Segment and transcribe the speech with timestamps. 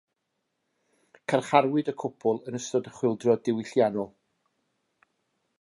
[1.33, 4.11] Carcharwyd y cwpl yn ystod y Chwyldro Diwylliannol.